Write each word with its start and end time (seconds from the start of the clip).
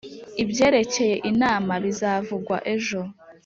Ibyerekeye 0.43 1.15
inama 1.31 1.73
bizavugwa 1.83 2.57
ejo. 2.73 3.01